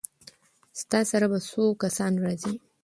[0.81, 2.53] ستا سره به څو کسان راځي؟